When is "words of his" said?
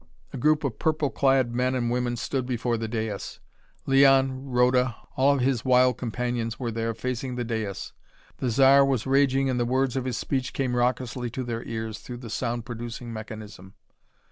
9.63-10.17